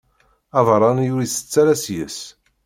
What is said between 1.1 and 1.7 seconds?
ur itett